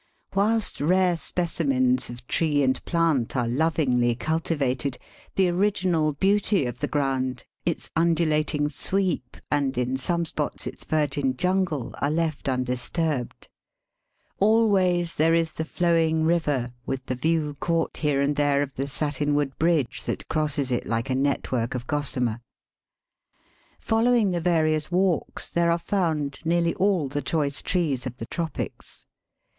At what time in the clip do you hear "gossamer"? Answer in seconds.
21.87-22.41